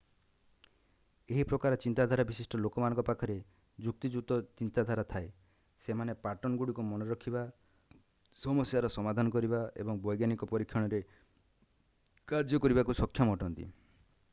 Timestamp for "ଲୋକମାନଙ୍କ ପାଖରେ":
2.61-3.35